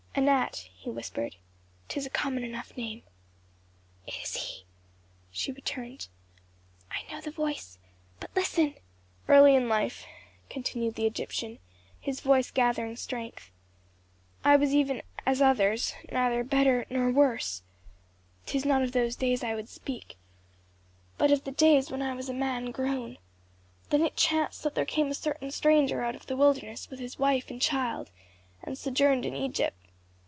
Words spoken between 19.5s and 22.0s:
would speak, but of the days